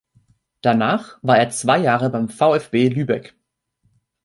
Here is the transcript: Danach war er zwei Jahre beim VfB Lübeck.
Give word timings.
Danach 0.61 1.19
war 1.21 1.37
er 1.37 1.51
zwei 1.51 1.77
Jahre 1.77 2.09
beim 2.09 2.27
VfB 2.27 2.87
Lübeck. 2.89 3.35